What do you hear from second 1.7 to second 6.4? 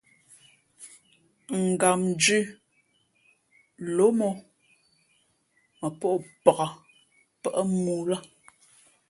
Gam dhʉ̄ lóm ǒ mα pᾱʼ o